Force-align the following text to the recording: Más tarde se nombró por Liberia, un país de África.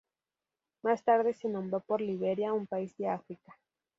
Más 0.81 1.03
tarde 1.03 1.35
se 1.35 1.47
nombró 1.47 1.79
por 1.81 2.01
Liberia, 2.01 2.53
un 2.53 2.65
país 2.65 2.97
de 2.97 3.07
África. 3.07 3.55